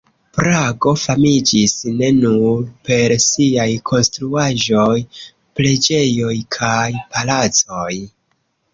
[0.35, 4.99] Prago famiĝis ne nur per siaj konstruaĵoj,
[5.61, 6.85] preĝejoj kaj
[7.17, 7.91] palacoj.